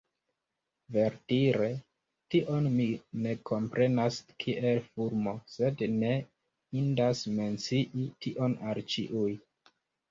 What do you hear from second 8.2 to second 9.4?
tion al ĉiuj.